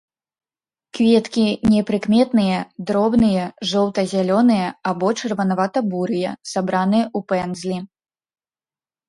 Кветкі 0.99 1.43
непрыкметныя 1.73 2.57
дробныя 2.91 3.43
жоўта-зялёныя 3.73 4.67
або 4.93 5.07
чырванавата-бурыя, 5.21 6.33
сабраныя 6.55 7.05
ў 7.17 7.31
пэндзлі. 7.35 7.77